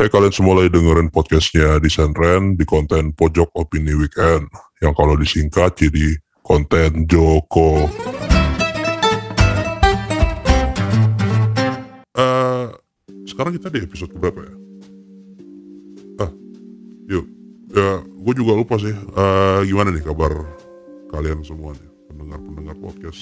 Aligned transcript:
Hai 0.00 0.08
kalian 0.08 0.32
semua 0.32 0.56
lagi 0.56 0.72
dengerin 0.72 1.12
podcastnya 1.12 1.76
di 1.76 1.92
Senren 1.92 2.56
di 2.56 2.64
konten 2.64 3.12
Pojok 3.12 3.52
Opini 3.52 3.92
Weekend 3.92 4.48
yang 4.80 4.96
kalau 4.96 5.12
disingkat 5.12 5.76
jadi 5.76 6.16
konten 6.40 7.04
Joko. 7.04 7.84
Eh, 12.16 12.66
sekarang 13.28 13.60
kita 13.60 13.68
di 13.68 13.84
episode 13.84 14.16
berapa 14.16 14.40
ya? 14.40 14.54
Ah, 16.24 16.32
yuk. 17.04 17.28
Ya, 17.68 18.00
gue 18.00 18.34
juga 18.40 18.56
lupa 18.56 18.80
sih. 18.80 18.96
Eh, 18.96 19.60
gimana 19.68 19.92
nih 19.92 20.00
kabar 20.00 20.32
kalian 21.12 21.44
semua 21.44 21.76
nih, 21.76 21.90
pendengar-pendengar 22.08 22.76
podcast 22.80 23.20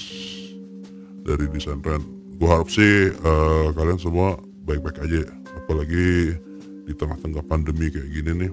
dari 1.27 1.43
di 1.43 1.59
Senren? 1.59 1.99
Gue 2.39 2.47
harap 2.47 2.71
sih 2.71 3.11
eh, 3.11 3.67
kalian 3.75 3.99
semua 3.99 4.39
baik-baik 4.63 5.03
aja 5.03 5.27
ya. 5.27 5.33
Apalagi 5.59 6.39
di 6.89 6.97
tengah-tengah 6.97 7.45
pandemi 7.45 7.93
kayak 7.93 8.09
gini 8.09 8.31
nih. 8.33 8.51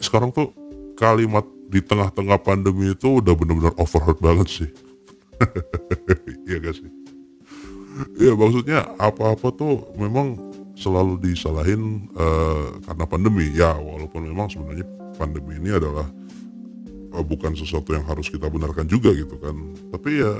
Sekarang 0.00 0.32
tuh 0.32 0.56
kalimat 0.96 1.44
di 1.68 1.84
tengah-tengah 1.84 2.40
pandemi 2.40 2.96
itu 2.96 3.20
udah 3.20 3.36
bener-bener 3.36 3.76
overheard 3.76 4.16
banget 4.24 4.48
sih. 4.48 4.70
Iya 6.46 6.62
gak 6.62 6.78
sih? 6.78 6.90
Ya 8.22 8.32
maksudnya 8.38 8.86
apa-apa 9.02 9.50
tuh 9.50 9.82
memang 9.98 10.38
selalu 10.78 11.18
disalahin 11.18 12.06
uh, 12.14 12.78
karena 12.86 13.04
pandemi. 13.04 13.50
Ya 13.50 13.74
walaupun 13.74 14.30
memang 14.30 14.46
sebenarnya 14.46 14.86
pandemi 15.18 15.58
ini 15.58 15.74
adalah 15.74 16.06
uh, 17.12 17.24
bukan 17.26 17.58
sesuatu 17.58 17.98
yang 17.98 18.06
harus 18.06 18.30
kita 18.30 18.46
benarkan 18.46 18.86
juga 18.86 19.10
gitu 19.10 19.34
kan. 19.42 19.58
Tapi 19.90 20.22
ya 20.22 20.32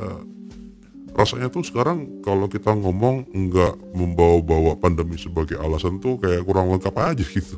rasanya 1.16 1.48
tuh 1.48 1.64
sekarang 1.64 2.20
kalau 2.20 2.44
kita 2.44 2.76
ngomong 2.76 3.24
nggak 3.32 3.74
membawa-bawa 3.96 4.76
pandemi 4.76 5.16
sebagai 5.16 5.56
alasan 5.56 5.96
tuh 5.96 6.20
kayak 6.20 6.44
kurang 6.44 6.68
lengkap 6.68 6.92
aja 6.92 7.24
gitu. 7.24 7.56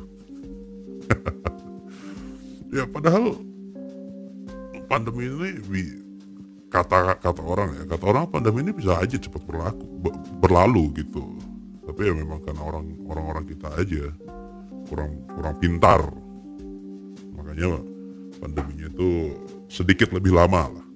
ya 2.75 2.87
padahal 2.87 3.35
pandemi 4.87 5.27
ini 5.27 5.83
kata 6.71 7.19
kata 7.19 7.41
orang 7.43 7.69
ya 7.75 7.83
kata 7.83 8.03
orang 8.07 8.23
pandemi 8.31 8.63
ini 8.63 8.71
bisa 8.71 8.95
aja 8.95 9.19
cepat 9.19 9.43
berlaku 9.43 9.83
berlalu 10.39 11.03
gitu. 11.03 11.23
Tapi 11.83 11.99
ya 12.07 12.13
memang 12.15 12.39
karena 12.47 12.63
orang 12.63 12.95
orang-orang 13.11 13.43
kita 13.43 13.67
aja 13.75 14.07
kurang 14.87 15.19
kurang 15.35 15.55
pintar 15.59 16.01
makanya 17.35 17.77
pandeminya 18.39 18.87
itu 18.89 19.35
sedikit 19.69 20.09
lebih 20.15 20.33
lama 20.33 20.71
lah 20.71 20.88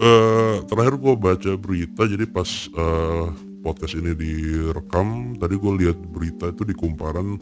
uh, 0.00 0.56
terakhir 0.68 0.94
gue 1.00 1.14
baca 1.16 1.52
berita 1.56 2.02
jadi 2.08 2.24
pas 2.28 2.48
uh, 2.76 3.32
podcast 3.64 3.98
ini 3.98 4.14
direkam 4.14 5.34
tadi 5.40 5.54
gue 5.58 5.72
lihat 5.84 5.98
berita 6.12 6.52
itu 6.52 6.62
di 6.62 6.74
kumparan 6.76 7.40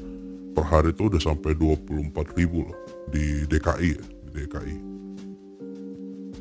per 0.55 0.65
hari 0.67 0.95
itu 0.95 1.11
udah 1.11 1.21
sampai 1.21 1.53
24 1.59 2.39
ribu 2.39 2.65
loh 2.65 2.79
di 3.11 3.45
DKI 3.51 3.91
ya 3.91 4.05
di 4.05 4.31
DKI 4.39 4.77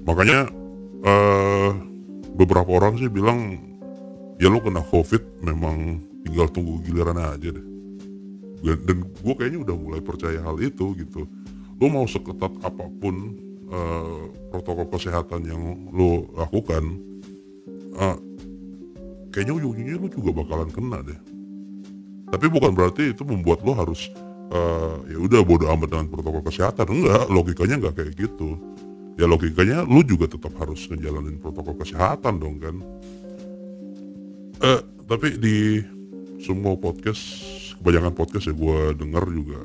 makanya 0.05 0.49
uh, 1.03 1.71
beberapa 2.33 2.77
orang 2.77 2.97
sih 2.97 3.09
bilang 3.09 3.59
ya 4.41 4.49
lo 4.49 4.59
kena 4.61 4.81
covid 4.81 5.21
memang 5.45 6.01
tinggal 6.23 6.47
tunggu 6.49 6.81
giliran 6.87 7.19
aja 7.19 7.51
deh. 7.51 7.65
Dan 8.63 9.03
gue 9.03 9.33
kayaknya 9.35 9.59
udah 9.67 9.75
mulai 9.75 10.01
percaya 10.01 10.39
hal 10.39 10.55
itu 10.63 10.95
gitu. 10.95 11.27
Lo 11.77 11.85
mau 11.91 12.07
seketat 12.07 12.63
apa 12.63 12.87
pun 13.03 13.35
uh, 13.73 14.29
protokol 14.53 14.87
kesehatan 14.93 15.49
yang 15.49 15.61
lo 15.89 16.29
lakukan 16.37 16.83
uh, 17.97 18.17
kayaknya 19.33 19.53
ujung-ujungnya 19.57 19.97
lo 19.97 20.07
juga 20.13 20.29
bakalan 20.45 20.69
kena 20.69 21.01
deh. 21.01 21.19
Tapi 22.29 22.45
bukan 22.49 22.73
berarti 22.73 23.13
itu 23.13 23.25
membuat 23.25 23.65
lo 23.65 23.73
harus 23.73 24.09
uh, 24.53 25.01
ya 25.09 25.17
udah 25.17 25.41
bodo 25.41 25.65
amat 25.73 25.89
dengan 25.89 26.07
protokol 26.09 26.45
kesehatan. 26.45 26.85
Enggak 26.89 27.25
logikanya 27.33 27.75
enggak 27.81 27.95
kayak 27.97 28.13
gitu. 28.17 28.57
Ya 29.17 29.25
logikanya 29.29 29.85
lo 29.85 30.01
juga 30.05 30.29
tetap 30.29 30.53
harus 30.57 30.85
ngejalanin 30.89 31.37
protokol 31.41 31.77
kesehatan 31.77 32.41
dong 32.41 32.57
kan? 32.61 32.75
Uh, 34.63 34.81
tapi 35.05 35.35
di 35.37 35.83
semua 36.39 36.73
podcast 36.79 37.21
kebanyakan 37.83 38.15
podcast 38.15 38.47
ya 38.47 38.55
gue 38.55 38.79
dengar 38.95 39.27
juga 39.27 39.59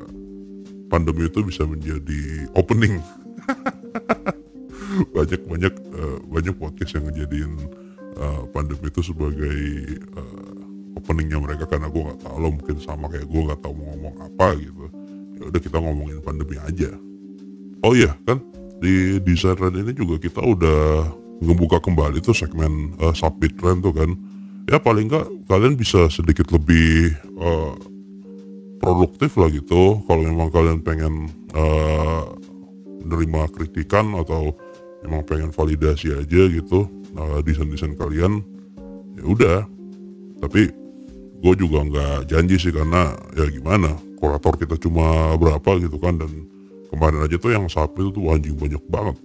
pandemi 0.90 1.30
itu 1.30 1.38
bisa 1.46 1.62
menjadi 1.62 2.50
opening 2.58 2.98
banyak 5.16 5.40
banyak 5.44 5.74
uh, 5.94 6.18
banyak 6.28 6.54
podcast 6.56 6.96
yang 6.96 7.04
ngejadiin 7.10 7.52
uh, 8.18 8.42
pandemi 8.50 8.88
itu 8.88 9.00
sebagai 9.04 9.58
uh, 10.16 10.98
openingnya 10.98 11.38
mereka 11.38 11.64
karena 11.70 11.86
gue 11.86 12.02
nggak 12.02 12.20
tahu 12.26 12.36
lo 12.42 12.48
mungkin 12.50 12.76
sama 12.82 13.06
kayak 13.06 13.26
gue 13.30 13.40
nggak 13.46 13.60
tahu 13.62 13.72
mau 13.76 13.86
ngomong 13.94 14.16
apa 14.24 14.46
gitu. 14.58 14.84
Ya 15.38 15.42
udah 15.54 15.60
kita 15.62 15.78
ngomongin 15.78 16.18
pandemi 16.24 16.56
aja. 16.58 16.90
Oh 17.86 17.94
iya 17.94 18.18
kan? 18.26 18.42
Di 18.82 19.22
desain 19.22 19.58
ini 19.74 19.94
juga 19.94 20.18
kita 20.18 20.42
udah 20.42 21.06
ngebuka 21.38 21.78
kembali 21.78 22.18
tuh 22.18 22.34
segmen 22.34 22.94
uh, 22.98 23.14
submit 23.14 23.54
trend 23.54 23.86
tuh 23.86 23.94
kan. 23.94 24.10
Ya 24.68 24.82
paling 24.82 25.08
nggak 25.08 25.48
kalian 25.48 25.78
bisa 25.78 26.10
sedikit 26.10 26.50
lebih 26.50 27.14
uh, 27.38 27.78
produktif 28.82 29.38
lah 29.38 29.48
gitu. 29.50 30.02
Kalau 30.04 30.22
memang 30.26 30.50
kalian 30.50 30.82
pengen 30.82 31.30
uh, 31.54 32.26
menerima 33.02 33.50
kritikan 33.54 34.14
atau 34.18 34.54
emang 35.06 35.22
pengen 35.22 35.54
validasi 35.54 36.14
aja 36.14 36.42
gitu 36.50 36.90
uh, 37.14 37.38
desain-desain 37.42 37.94
kalian 37.94 38.42
ya 39.18 39.24
udah. 39.24 39.58
Tapi 40.38 40.70
gue 41.38 41.54
juga 41.58 41.82
nggak 41.86 42.30
janji 42.30 42.58
sih 42.58 42.74
karena 42.74 43.14
ya 43.34 43.46
gimana 43.50 43.94
kurator 44.18 44.58
kita 44.58 44.74
cuma 44.78 45.38
berapa 45.38 45.78
gitu 45.78 45.98
kan 46.02 46.18
dan 46.18 46.30
kemarin 46.90 47.22
aja 47.22 47.38
tuh 47.38 47.54
yang 47.54 47.70
sapi 47.70 48.02
itu 48.02 48.10
tuh 48.18 48.30
anjing 48.30 48.58
banyak 48.58 48.82
banget. 48.90 49.16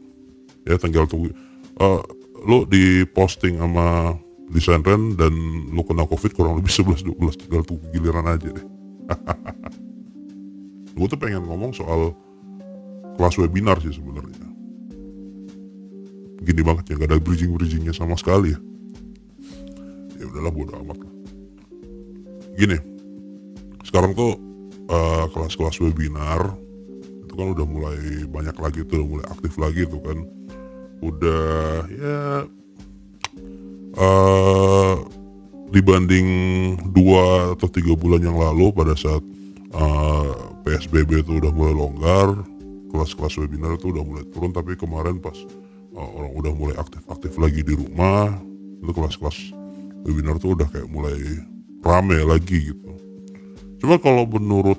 Ya 0.64 0.78
tinggal 0.78 1.10
tunggu 1.10 1.34
uh, 1.82 2.02
lo 2.44 2.68
di 2.68 3.08
posting 3.10 3.58
sama 3.58 4.18
desain 4.54 4.84
ren 4.86 5.18
dan 5.18 5.34
lo 5.74 5.82
kena 5.82 6.06
covid 6.06 6.36
kurang 6.38 6.62
lebih 6.62 6.70
11-12 6.70 7.48
tinggal 7.48 7.64
tunggu 7.66 7.86
giliran 7.90 8.30
aja 8.30 8.50
deh. 8.54 8.68
Gue 10.94 11.10
tuh 11.10 11.18
pengen 11.18 11.50
ngomong 11.50 11.74
soal 11.74 12.14
kelas 13.18 13.36
webinar 13.40 13.78
sih 13.80 13.94
sebenarnya. 13.94 14.48
Gini 16.44 16.62
banget 16.62 16.92
ya 16.92 17.00
gak 17.00 17.10
ada 17.10 17.24
bridging 17.24 17.56
bridgingnya 17.56 17.96
sama 17.96 18.20
sekali 18.20 18.52
ya. 18.52 18.60
Ya 20.20 20.26
udahlah 20.28 20.52
bodo 20.52 20.74
amat 20.84 20.98
lah. 21.00 21.14
Gini 22.60 22.78
sekarang 23.84 24.18
tuh 24.18 24.34
uh, 24.90 25.26
kelas-kelas 25.32 25.78
webinar 25.84 26.58
itu 27.24 27.34
kan 27.34 27.48
udah 27.54 27.66
mulai 27.66 28.26
banyak 28.28 28.58
lagi 28.58 28.80
tuh 28.86 29.02
udah 29.02 29.08
mulai 29.08 29.26
aktif 29.30 29.54
lagi 29.62 29.82
tuh 29.88 30.02
kan. 30.02 30.18
Udah 31.04 31.84
ya 31.92 32.20
uh, 34.00 34.96
dibanding 35.74 36.28
dua 36.94 37.58
atau 37.58 37.68
tiga 37.70 37.98
bulan 37.98 38.22
yang 38.22 38.38
lalu 38.38 38.70
pada 38.74 38.94
saat 38.94 39.22
uh, 39.74 40.54
PSBB 40.64 41.26
itu 41.26 41.42
udah 41.42 41.52
mulai 41.52 41.74
longgar 41.74 42.28
kelas-kelas 42.94 43.42
webinar 43.42 43.74
itu 43.74 43.90
udah 43.90 44.06
mulai 44.06 44.24
turun 44.30 44.54
tapi 44.54 44.78
kemarin 44.78 45.18
pas 45.18 45.34
uh, 45.98 46.10
orang 46.14 46.32
udah 46.38 46.54
mulai 46.54 46.76
aktif-aktif 46.78 47.34
lagi 47.42 47.66
di 47.66 47.74
rumah 47.74 48.38
itu 48.86 48.92
kelas-kelas 48.94 49.38
webinar 50.06 50.38
tuh 50.38 50.54
udah 50.54 50.70
kayak 50.70 50.86
mulai 50.86 51.18
rame 51.82 52.22
lagi 52.22 52.70
gitu. 52.70 52.90
Cuma 53.82 53.98
kalau 53.98 54.30
menurut 54.30 54.78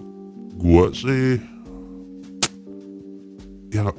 gua 0.55 0.95
sih 0.95 1.43
ya 3.75 3.91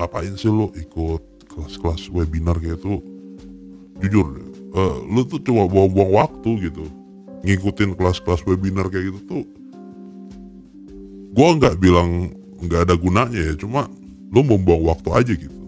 ngapain 0.00 0.32
sih 0.40 0.48
lo 0.48 0.72
ikut 0.72 1.52
kelas-kelas 1.52 2.08
webinar 2.08 2.56
kayak 2.56 2.80
itu? 2.80 3.04
Jujur 4.00 4.26
uh, 4.72 4.98
lu 5.04 5.22
tuh 5.28 5.40
cuma 5.44 5.68
buang-buang 5.68 6.10
waktu 6.16 6.72
gitu 6.72 6.88
ngikutin 7.42 7.98
kelas-kelas 7.98 8.42
webinar 8.48 8.88
kayak 8.88 9.12
gitu 9.12 9.20
tuh 9.28 9.44
gua 11.36 11.58
nggak 11.58 11.76
bilang 11.78 12.41
nggak 12.62 12.80
ada 12.88 12.94
gunanya 12.94 13.40
ya 13.52 13.54
cuma 13.58 13.90
lo 14.32 14.40
buang 14.46 14.88
waktu 14.88 15.08
aja 15.12 15.32
gitu. 15.34 15.58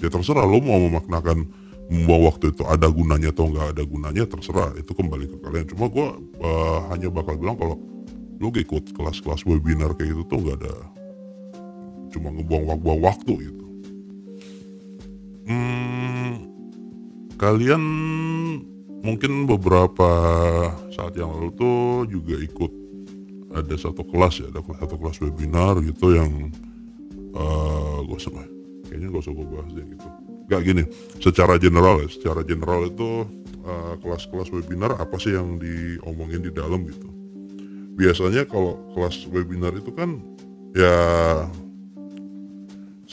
Ya 0.00 0.08
terserah 0.08 0.46
lo 0.48 0.62
mau 0.62 0.80
memaknakan 0.80 1.44
membuang 1.92 2.32
waktu 2.32 2.56
itu 2.56 2.64
ada 2.64 2.88
gunanya 2.88 3.28
atau 3.28 3.52
nggak 3.52 3.76
ada 3.76 3.82
gunanya 3.84 4.24
terserah 4.24 4.72
itu 4.80 4.92
kembali 4.96 5.26
ke 5.28 5.36
kalian. 5.44 5.66
Cuma 5.68 5.92
gue 5.92 6.06
uh, 6.40 6.78
hanya 6.94 7.12
bakal 7.12 7.36
bilang 7.36 7.60
kalau 7.60 7.76
lo 8.40 8.48
ikut 8.50 8.92
kelas-kelas 8.96 9.46
webinar 9.46 9.92
kayak 9.96 10.16
gitu 10.16 10.22
tuh 10.26 10.38
nggak 10.42 10.58
ada 10.64 10.74
cuma 12.12 12.30
ngebuang-buang 12.30 13.00
waktu 13.02 13.32
gitu. 13.50 13.64
Hmm, 15.44 16.30
kalian 17.36 17.82
mungkin 19.04 19.44
beberapa 19.44 20.10
saat 20.94 21.18
yang 21.18 21.34
lalu 21.34 21.50
tuh 21.58 22.08
juga 22.08 22.38
ikut 22.40 22.72
ada 23.54 23.74
satu 23.78 24.02
kelas 24.02 24.42
ya 24.42 24.46
ada 24.50 24.60
satu 24.60 24.98
kelas 24.98 25.16
webinar 25.22 25.78
gitu 25.80 26.18
yang 26.18 26.50
uh, 27.34 27.40
eh, 27.40 27.98
gue 28.04 28.18
usah 28.18 28.32
kayaknya 28.90 29.06
gak 29.10 29.22
usah 29.26 29.34
gue 29.34 29.46
bahas 29.48 29.70
deh 29.72 29.86
gitu. 29.86 30.08
Gak 30.44 30.60
gini 30.60 30.82
secara 31.22 31.54
general 31.56 32.04
ya 32.04 32.08
secara 32.10 32.44
general 32.44 32.84
itu 32.84 33.24
eh, 33.64 33.94
kelas-kelas 34.02 34.52
webinar 34.52 34.94
apa 35.00 35.16
sih 35.16 35.32
yang 35.32 35.56
diomongin 35.56 36.44
di 36.44 36.52
dalam 36.52 36.84
gitu? 36.84 37.08
Biasanya 37.94 38.44
kalau 38.50 38.78
kelas 38.92 39.24
webinar 39.30 39.72
itu 39.78 39.90
kan 39.94 40.18
ya 40.74 40.98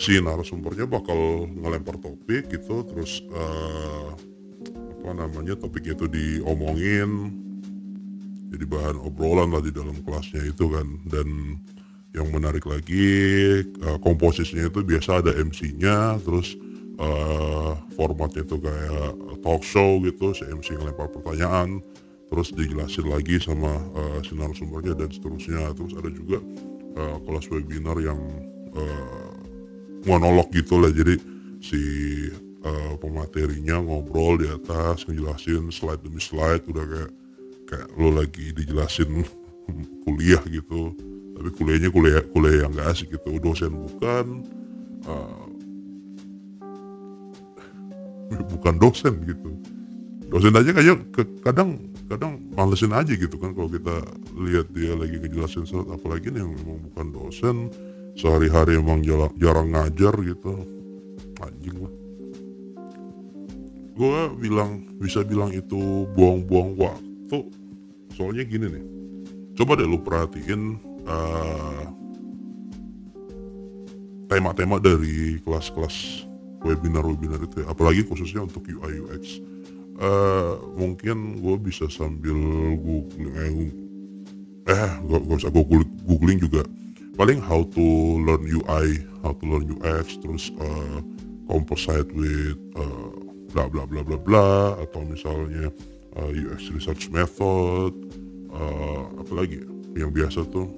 si 0.02 0.18
narasumbernya 0.18 0.90
bakal 0.90 1.46
ngelempar 1.46 2.02
topik 2.02 2.50
gitu 2.50 2.82
terus 2.90 3.22
uh, 3.38 4.10
apa 4.98 5.10
namanya 5.14 5.54
topik 5.54 5.86
itu 5.94 6.10
diomongin 6.10 7.41
jadi 8.52 8.66
bahan 8.68 9.00
obrolan 9.00 9.56
lah 9.56 9.64
di 9.64 9.72
dalam 9.72 9.96
kelasnya 10.04 10.44
itu 10.44 10.68
kan. 10.68 10.88
Dan 11.08 11.58
yang 12.12 12.28
menarik 12.36 12.68
lagi 12.68 13.08
uh, 13.88 13.96
komposisinya 14.04 14.68
itu 14.68 14.84
biasa 14.84 15.24
ada 15.24 15.32
MC-nya 15.32 16.20
terus 16.20 16.60
uh, 17.00 17.80
formatnya 17.96 18.44
itu 18.44 18.60
kayak 18.60 19.40
talk 19.40 19.64
show 19.64 20.04
gitu 20.04 20.36
si 20.36 20.44
MC 20.44 20.76
ngelempar 20.76 21.08
pertanyaan 21.08 21.80
terus 22.28 22.52
dijelasin 22.52 23.08
lagi 23.08 23.40
sama 23.40 23.72
uh, 23.96 24.20
si 24.24 24.36
narasumbernya 24.36 25.00
dan 25.00 25.08
seterusnya. 25.08 25.72
Terus 25.72 25.96
ada 25.96 26.10
juga 26.12 26.44
uh, 27.00 27.18
kelas 27.24 27.48
webinar 27.48 27.96
yang 28.04 28.20
uh, 28.76 29.32
monolog 30.04 30.52
gitu 30.52 30.80
lah. 30.80 30.92
Jadi 30.92 31.16
si 31.64 31.82
uh, 32.68 32.94
pematerinya 33.00 33.80
ngobrol 33.80 34.40
di 34.40 34.48
atas 34.52 35.08
ngejelasin 35.08 35.72
slide 35.72 36.04
demi 36.04 36.20
slide 36.20 36.68
udah 36.68 36.86
kayak 36.88 37.12
kayak 37.72 37.88
lo 37.96 38.12
lagi 38.12 38.52
dijelasin 38.52 39.24
kuliah 40.04 40.44
gitu 40.52 40.92
tapi 41.42 41.58
kuliahnya 41.58 41.90
kuliah 41.90 42.22
kuliah 42.30 42.70
yang 42.70 42.72
gak 42.78 42.94
asik 42.94 43.18
gitu. 43.18 43.42
Dosen 43.42 43.74
bukan 43.74 44.46
uh, 45.10 45.46
bukan 48.54 48.76
dosen 48.78 49.18
gitu. 49.26 49.50
Dosen 50.30 50.54
aja 50.54 50.70
kayak 50.70 51.02
kadang 51.42 51.82
kadang 52.06 52.38
malesin 52.54 52.94
aja 52.94 53.10
gitu 53.10 53.42
kan 53.42 53.58
kalau 53.58 53.74
kita 53.74 54.06
lihat 54.38 54.70
dia 54.70 54.94
lagi 54.94 55.18
ngejelasin 55.18 55.66
surat 55.66 55.90
apalagi 55.90 56.30
nih 56.30 56.46
yang 56.46 56.54
memang 56.54 56.78
bukan 56.94 57.08
dosen 57.10 57.56
sehari-hari 58.14 58.78
emang 58.78 59.02
jarang, 59.02 59.34
jarang 59.42 59.74
ngajar 59.74 60.14
gitu. 60.22 60.62
Anjing 61.42 61.78
lah. 61.82 61.94
Gue 63.98 64.20
bilang 64.38 64.86
bisa 65.02 65.26
bilang 65.26 65.50
itu 65.50 66.06
buang-buang 66.14 66.78
waktu 66.78 67.50
soalnya 68.22 68.46
gini 68.46 68.70
nih. 68.70 68.86
Coba 69.58 69.74
deh 69.74 69.90
lu 69.90 69.98
perhatiin 69.98 70.78
eh, 71.10 71.84
tema-tema 74.30 74.78
dari 74.78 75.42
kelas-kelas 75.42 76.30
webinar-webinar 76.62 77.42
itu 77.42 77.66
ya. 77.66 77.74
apalagi 77.74 78.06
khususnya 78.06 78.46
untuk 78.46 78.62
UI 78.70 79.02
UX 79.02 79.42
uh, 79.98 80.06
eh, 80.06 80.54
mungkin 80.78 81.42
gue 81.42 81.58
bisa 81.58 81.90
sambil 81.90 82.38
googling 82.78 83.74
eh, 84.70 84.78
eh 84.78 84.92
gak, 85.10 85.22
gak 85.26 85.38
usah 85.42 85.50
gue 85.50 85.82
googling 86.06 86.38
juga. 86.38 86.62
Paling 87.18 87.42
how 87.42 87.66
to 87.74 87.86
learn 88.22 88.46
UI 88.46 89.02
how 89.26 89.34
to 89.34 89.44
learn 89.50 89.66
UX 89.68 90.22
terus 90.22 90.54
uh, 90.62 91.02
composite 91.50 92.08
with 92.14 92.56
uh, 92.78 93.10
bla 93.52 93.68
bla 93.68 93.84
bla 93.90 94.06
bla 94.06 94.16
bla 94.22 94.80
atau 94.80 95.02
misalnya 95.04 95.74
uh, 96.18 96.32
UX 96.32 96.72
research 96.74 97.12
method 97.14 97.94
uh, 98.52 99.04
apa 99.20 99.32
lagi 99.36 99.62
ya? 99.62 99.68
yang 100.06 100.12
biasa 100.16 100.48
tuh 100.48 100.72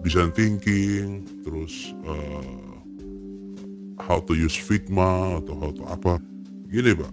design 0.00 0.32
thinking, 0.32 1.28
terus 1.44 1.92
uh, 2.08 2.76
how 4.00 4.18
to 4.24 4.32
use 4.32 4.56
Figma 4.56 5.40
atau 5.40 5.54
how 5.60 5.70
to 5.72 5.82
apa. 5.86 6.16
Gini 6.70 6.96
pak, 6.96 7.12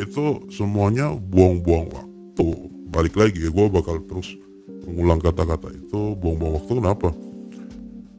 itu 0.00 0.24
semuanya 0.48 1.12
buang-buang 1.12 1.92
waktu. 1.92 2.48
Balik 2.94 3.18
lagi 3.18 3.44
ya, 3.44 3.50
gue 3.50 3.66
bakal 3.68 4.00
terus 4.06 4.38
mengulang 4.86 5.18
kata-kata 5.20 5.72
itu 5.74 6.14
buang-buang 6.16 6.62
waktu 6.62 6.72
kenapa? 6.78 7.08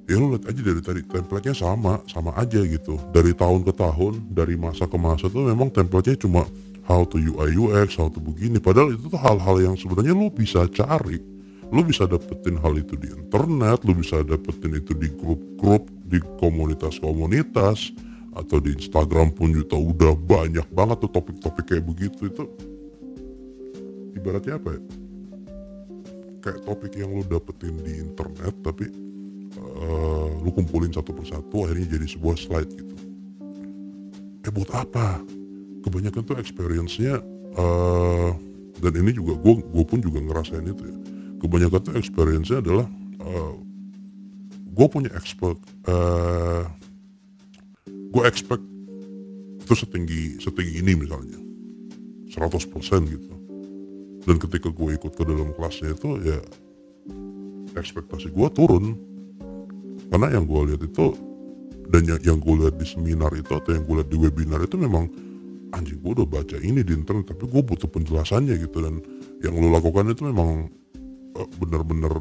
Ya 0.06 0.22
lu 0.22 0.38
lihat 0.38 0.46
aja 0.46 0.62
dari 0.62 0.82
tadi 0.86 1.02
template-nya 1.02 1.56
sama, 1.58 1.98
sama 2.06 2.30
aja 2.38 2.62
gitu. 2.62 3.02
Dari 3.10 3.34
tahun 3.34 3.66
ke 3.66 3.74
tahun, 3.74 4.14
dari 4.30 4.54
masa 4.54 4.86
ke 4.86 4.98
masa 5.02 5.34
tuh 5.34 5.50
memang 5.50 5.74
template-nya 5.74 6.14
cuma 6.22 6.46
how 6.86 7.02
to 7.04 7.18
UI 7.18 7.58
UX, 7.58 7.98
how 7.98 8.08
to 8.14 8.22
begini. 8.22 8.62
Padahal 8.62 8.94
itu 8.94 9.10
tuh 9.10 9.20
hal-hal 9.20 9.58
yang 9.62 9.76
sebenarnya 9.76 10.14
lu 10.14 10.30
bisa 10.30 10.70
cari. 10.70 11.18
Lu 11.74 11.82
bisa 11.82 12.06
dapetin 12.06 12.62
hal 12.62 12.78
itu 12.78 12.94
di 12.94 13.10
internet 13.10 13.82
lu 13.90 13.98
bisa 13.98 14.22
dapetin 14.22 14.78
itu 14.78 14.94
di 14.94 15.10
grup-grup 15.18 15.90
di 16.06 16.22
komunitas-komunitas 16.38 17.90
atau 18.38 18.62
di 18.62 18.78
Instagram 18.78 19.34
pun 19.34 19.50
juga 19.50 19.74
udah 19.74 20.14
banyak 20.14 20.68
banget 20.70 20.98
tuh 21.02 21.12
topik-topik 21.12 21.66
kayak 21.66 21.86
begitu. 21.90 22.30
Itu 22.30 22.46
ibaratnya 24.14 24.62
apa 24.62 24.78
ya? 24.78 24.82
Kayak 26.46 26.60
topik 26.70 26.94
yang 26.94 27.18
lu 27.18 27.26
dapetin 27.26 27.82
di 27.82 27.98
internet 27.98 28.54
tapi 28.62 28.86
uh, 29.58 30.30
lu 30.46 30.54
kumpulin 30.54 30.94
satu 30.94 31.18
persatu 31.18 31.66
akhirnya 31.66 31.98
jadi 31.98 32.06
sebuah 32.14 32.38
slide 32.38 32.72
gitu. 32.78 32.96
Eh 34.46 34.52
buat 34.54 34.70
apa 34.70 35.18
kebanyakan 35.86 36.26
tuh 36.26 36.42
experience-nya 36.42 37.22
uh, 37.54 38.34
dan 38.82 38.92
ini 38.98 39.14
juga 39.14 39.38
gue 39.38 39.54
gue 39.62 39.86
pun 39.86 40.02
juga 40.02 40.20
ngerasain 40.20 40.66
itu 40.66 40.84
ya. 40.84 40.98
Kebanyakan 41.40 41.80
tuh 41.86 41.94
experience-nya 42.02 42.58
adalah 42.66 42.88
uh, 43.22 43.30
eh, 43.30 43.54
gue 44.74 44.88
punya 44.90 45.14
expert 45.14 45.62
uh, 45.86 45.94
eh, 45.94 46.64
gue 47.86 48.24
expect 48.26 48.66
itu 49.62 49.74
setinggi 49.78 50.42
setinggi 50.42 50.82
ini 50.82 50.94
misalnya 50.98 51.38
100% 52.34 53.14
gitu. 53.14 53.32
Dan 54.26 54.42
ketika 54.42 54.74
gue 54.74 54.90
ikut 54.98 55.14
ke 55.14 55.24
dalam 55.24 55.54
kelasnya 55.54 55.94
itu 55.94 56.10
ya 56.26 56.40
ekspektasi 57.78 58.34
gue 58.34 58.48
turun. 58.52 58.98
Karena 60.10 60.34
yang 60.34 60.50
gue 60.50 60.74
lihat 60.74 60.82
itu 60.82 61.14
dan 61.90 62.04
yang, 62.10 62.22
yang 62.26 62.38
gue 62.42 62.54
lihat 62.66 62.76
di 62.76 62.88
seminar 62.88 63.32
itu 63.38 63.52
atau 63.54 63.70
yang 63.70 63.86
gue 63.86 63.96
lihat 64.02 64.10
di 64.10 64.18
webinar 64.18 64.60
itu 64.66 64.76
memang 64.76 65.06
anjing 65.76 66.00
gue 66.00 66.12
udah 66.16 66.28
baca 66.28 66.56
ini 66.64 66.82
di 66.82 66.96
internet 66.96 67.36
tapi 67.36 67.52
gue 67.52 67.62
butuh 67.62 67.92
penjelasannya 67.92 68.56
gitu. 68.64 68.80
Dan 68.80 69.04
yang 69.44 69.60
lo 69.60 69.68
lakukan 69.76 70.08
itu 70.08 70.24
memang 70.32 70.72
Eh, 71.36 71.48
bener-bener 71.60 72.16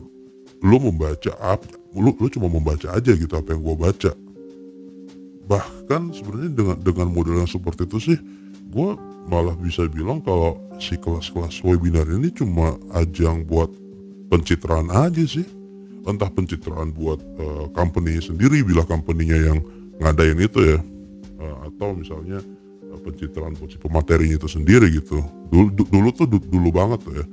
lu 0.64 0.76
membaca 0.82 1.30
apa 1.38 1.70
lu 1.94 2.10
lu 2.18 2.26
cuma 2.26 2.50
membaca 2.50 2.90
aja 2.90 3.14
gitu 3.14 3.30
apa 3.30 3.54
yang 3.54 3.62
gue 3.62 3.76
baca. 3.78 4.12
Bahkan 5.46 6.02
sebenarnya 6.18 6.50
dengan 6.50 6.76
dengan 6.82 7.08
model 7.14 7.46
yang 7.46 7.50
seperti 7.50 7.86
itu 7.86 7.98
sih 8.02 8.18
gue 8.74 8.90
malah 9.30 9.54
bisa 9.54 9.86
bilang 9.86 10.18
kalau 10.18 10.58
si 10.82 10.98
kelas-kelas 10.98 11.62
webinar 11.62 12.10
ini 12.10 12.34
cuma 12.34 12.74
ajang 12.98 13.46
buat 13.46 13.70
pencitraan 14.34 14.90
aja 14.90 15.22
sih. 15.22 15.46
Entah 16.04 16.28
pencitraan 16.28 16.90
buat 16.90 17.22
uh, 17.38 17.70
company 17.72 18.18
sendiri 18.18 18.66
bila 18.66 18.82
company-nya 18.84 19.38
yang 19.54 19.58
ngadain 20.02 20.36
itu 20.42 20.74
ya. 20.74 20.78
Uh, 21.38 21.70
atau 21.70 21.94
misalnya 21.94 22.42
uh, 22.42 22.63
pencitraan 23.00 23.54
pematerinya 23.56 24.36
itu 24.38 24.48
sendiri 24.50 24.90
gitu. 24.92 25.22
Dulu 25.50 25.68
dulu 25.72 26.08
tuh 26.14 26.26
dulu 26.28 26.68
banget 26.70 27.00
tuh 27.02 27.14
ya. 27.18 27.26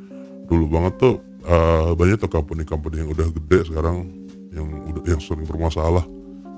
Dulu 0.47 0.65
banget 0.67 0.93
tuh 0.99 1.15
uh, 1.45 1.91
banyak 1.95 2.17
tuh 2.21 2.31
company-company 2.31 3.05
yang 3.05 3.09
udah 3.11 3.27
gede 3.29 3.59
sekarang 3.71 4.09
yang 4.51 4.67
udah 4.67 5.03
yang 5.05 5.21
sering 5.21 5.47
bermasalah. 5.47 6.03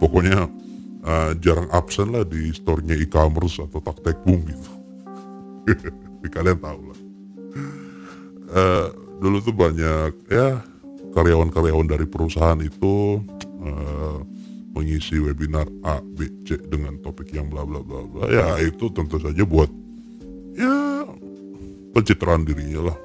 Pokoknya 0.02 0.50
uh, 1.06 1.32
jarang 1.40 1.70
absen 1.72 2.12
lah 2.12 2.26
di 2.26 2.50
store-nya 2.56 2.98
e-commerce 2.98 3.62
atau 3.62 3.80
taktek 3.84 4.18
boom 4.24 4.42
gitu. 4.48 4.72
Kalian 6.36 6.60
tahu 6.60 6.82
lah. 6.90 7.00
Uh, 8.54 8.88
dulu 9.22 9.38
tuh 9.40 9.56
banyak 9.56 10.12
ya 10.30 10.62
karyawan-karyawan 11.14 11.88
dari 11.88 12.10
perusahaan 12.10 12.58
itu 12.60 13.22
mengisi 14.74 15.22
webinar 15.22 15.70
A, 15.86 16.02
B, 16.02 16.26
C 16.44 16.58
dengan 16.58 16.98
topik 17.06 17.30
yang 17.30 17.48
bla 17.48 17.62
bla 17.62 17.80
bla 17.86 18.02
bla. 18.10 18.26
Ya 18.28 18.58
itu 18.60 18.90
tentu 18.90 19.22
saja 19.22 19.46
buat 19.46 19.70
ya 20.58 21.06
pencitraan 21.94 22.44
dirinya 22.44 22.90
lah. 22.90 22.98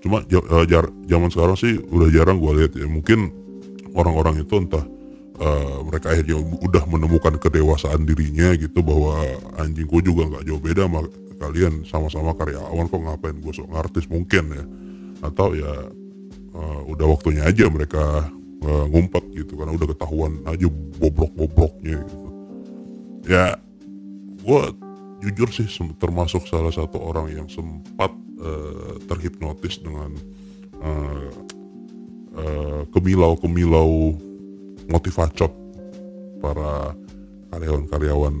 Cuma 0.00 0.20
uh, 0.24 0.64
jar, 0.68 0.88
zaman 1.08 1.28
sekarang 1.32 1.56
sih 1.56 1.80
udah 1.80 2.08
jarang 2.12 2.40
gue 2.40 2.52
lihat 2.64 2.72
ya. 2.76 2.88
Mungkin 2.88 3.28
orang-orang 3.96 4.44
itu 4.44 4.56
entah 4.56 4.84
uh, 5.40 5.80
mereka 5.84 6.12
akhirnya 6.12 6.40
udah 6.40 6.84
menemukan 6.88 7.36
kedewasaan 7.40 8.04
dirinya 8.04 8.52
gitu 8.56 8.80
bahwa 8.84 9.20
anjing 9.60 9.88
gue 9.88 10.00
juga 10.00 10.28
nggak 10.28 10.44
jauh 10.48 10.60
beda 10.60 10.88
sama 10.88 11.00
kalian. 11.40 11.84
Sama-sama 11.88 12.32
karyawan 12.36 12.88
kok 12.88 13.00
ngapain 13.04 13.36
gue 13.36 13.52
sok 13.52 13.68
ngartis? 13.68 14.08
Mungkin 14.08 14.44
ya. 14.52 14.64
Atau 15.24 15.56
ya 15.56 15.72
uh, 16.56 16.80
udah 16.88 17.06
waktunya 17.08 17.48
aja 17.48 17.68
mereka 17.68 18.28
uh, 18.64 18.86
ngumpet 18.88 19.24
gitu 19.36 19.54
karena 19.60 19.76
udah 19.76 19.88
ketahuan 19.92 20.40
aja 20.48 20.66
bobrok-bobroknya 20.98 22.00
gitu. 22.02 22.28
Ya 23.28 23.56
gue 24.44 24.60
jujur 25.24 25.48
sih 25.52 25.68
termasuk 25.96 26.44
salah 26.48 26.72
satu 26.72 27.00
orang 27.00 27.32
yang 27.32 27.48
sempat 27.48 28.12
uh, 28.40 29.00
terhipnotis 29.08 29.80
dengan 29.80 30.12
uh, 30.80 31.28
uh, 32.36 32.82
kemilau-kemilau 32.92 34.16
motivacot 34.88 35.52
para 36.44 36.92
karyawan-karyawan 37.48 38.34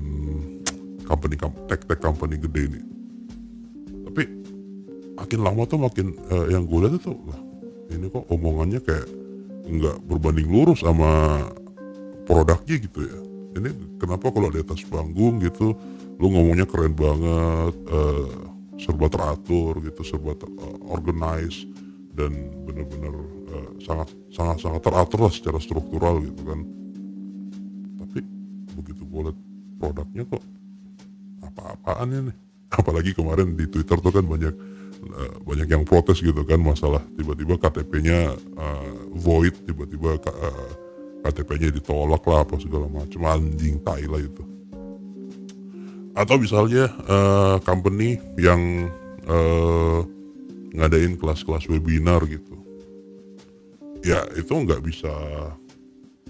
company 1.08 1.36
tech 1.68 1.80
tech 1.88 2.00
company 2.00 2.36
gede 2.36 2.62
ini. 2.68 2.80
Tapi 4.10 4.22
makin 5.16 5.40
lama 5.40 5.62
tuh 5.64 5.80
makin 5.80 6.12
uh, 6.28 6.52
yang 6.52 6.68
gue 6.68 6.78
lihat 6.84 7.00
tuh 7.00 7.16
lah 7.28 7.40
ini 7.92 8.08
kok 8.08 8.24
omongannya 8.32 8.80
kayak 8.80 9.06
nggak 9.64 9.96
berbanding 10.04 10.48
lurus 10.48 10.84
sama 10.84 11.40
produknya 12.28 12.76
gitu 12.80 13.00
ya. 13.04 13.18
Ini 13.54 13.70
kenapa 14.02 14.34
kalau 14.34 14.50
di 14.50 14.60
atas 14.60 14.82
panggung 14.84 15.40
gitu 15.40 15.72
lu 16.18 16.26
ngomongnya 16.30 16.66
keren 16.66 16.94
banget 16.94 17.74
uh, 17.90 18.28
serba 18.78 19.06
teratur 19.10 19.78
gitu 19.82 20.02
serba 20.02 20.34
ter, 20.34 20.46
uh, 20.46 20.78
organized 20.90 21.66
dan 22.14 22.30
benar-benar 22.66 23.14
uh, 23.50 23.70
sangat 23.82 24.08
sangat 24.30 24.58
sangat 24.62 24.80
teratur 24.82 25.18
lah 25.26 25.32
secara 25.32 25.58
struktural 25.58 26.22
gitu 26.22 26.42
kan. 26.46 26.60
Tapi 28.02 28.20
begitu 28.78 29.02
liat 29.06 29.38
produknya 29.78 30.22
kok 30.26 30.42
apa-apaan 31.42 32.08
ini? 32.10 32.32
Apalagi 32.74 33.14
kemarin 33.14 33.54
di 33.54 33.70
Twitter 33.70 33.98
tuh 34.02 34.10
kan 34.10 34.26
banyak 34.26 34.73
uh, 35.12 35.34
banyak 35.44 35.68
yang 35.68 35.84
protes 35.84 36.20
gitu 36.24 36.44
kan 36.46 36.60
masalah 36.60 37.02
tiba-tiba 37.18 37.60
KTP-nya 37.60 38.32
uh, 38.56 38.92
void 39.14 39.54
tiba-tiba 39.64 40.16
uh, 40.16 40.70
KTP-nya 41.24 41.72
ditolak 41.72 42.20
lah 42.28 42.44
apa 42.44 42.60
segala 42.60 42.84
macam 42.88 43.20
anjing 43.24 43.80
tai 43.80 44.04
lah 44.04 44.20
itu. 44.20 44.44
Atau 46.14 46.38
misalnya 46.38 46.92
uh, 47.10 47.56
company 47.64 48.20
yang 48.38 48.86
uh, 49.26 50.04
ngadain 50.76 51.16
kelas-kelas 51.16 51.66
webinar 51.66 52.22
gitu. 52.28 52.54
Ya 54.04 54.20
itu 54.36 54.52
nggak 54.52 54.84
bisa 54.84 55.10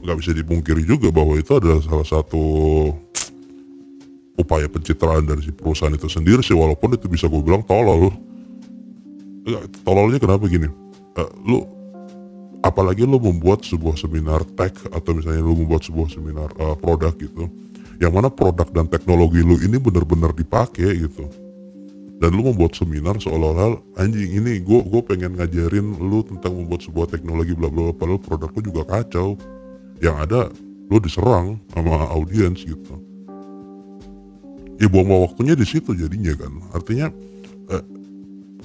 nggak 0.05 0.19
bisa 0.21 0.31
dipungkiri 0.37 0.85
juga 0.85 1.09
bahwa 1.11 1.35
itu 1.41 1.53
adalah 1.57 1.81
salah 1.81 2.07
satu 2.07 2.45
upaya 4.37 4.69
pencitraan 4.69 5.25
dari 5.25 5.43
si 5.47 5.51
perusahaan 5.55 5.95
itu 5.95 6.11
sendiri 6.11 6.43
sih 6.43 6.55
walaupun 6.55 6.95
itu 6.99 7.07
bisa 7.07 7.31
gue 7.31 7.41
bilang 7.41 7.63
tolol 7.65 8.13
tololnya 9.85 10.19
kenapa 10.21 10.49
gini? 10.49 10.69
Uh, 11.15 11.31
lu 11.45 11.59
apalagi 12.65 13.05
lu 13.05 13.21
membuat 13.21 13.63
sebuah 13.63 13.95
seminar 14.01 14.43
tech 14.57 14.75
atau 14.89 15.13
misalnya 15.13 15.45
lu 15.45 15.55
membuat 15.55 15.85
sebuah 15.85 16.09
seminar 16.09 16.49
uh, 16.57 16.75
produk 16.75 17.13
gitu 17.15 17.47
yang 18.03 18.15
mana 18.15 18.31
produk 18.31 18.67
dan 18.75 18.91
teknologi 18.91 19.43
lu 19.45 19.59
ini 19.63 19.79
benar-benar 19.79 20.35
dipakai 20.35 21.07
gitu. 21.07 21.27
Dan 22.15 22.31
lu 22.31 22.47
membuat 22.47 22.79
seminar 22.79 23.19
seolah-olah 23.19 24.01
anjing 24.01 24.39
ini 24.39 24.63
gue 24.63 24.81
gue 24.87 25.03
pengen 25.03 25.35
ngajarin 25.35 25.99
lu 25.99 26.23
tentang 26.25 26.55
membuat 26.57 26.87
sebuah 26.87 27.11
teknologi 27.11 27.53
bla 27.53 27.69
bla 27.69 27.91
padahal 27.91 28.23
produk 28.23 28.51
lu 28.55 28.61
juga 28.65 28.83
kacau. 28.87 29.29
Yang 30.03 30.17
ada 30.27 30.41
lu 30.91 30.99
diserang 30.99 31.59
sama 31.75 32.07
audiens 32.15 32.63
gitu. 32.63 32.95
Ya 34.79 34.91
buang 34.91 35.11
waktunya 35.11 35.55
di 35.55 35.67
situ 35.67 35.95
jadinya 35.95 36.35
kan. 36.35 36.53
Artinya 36.75 37.07
eh, 37.71 37.85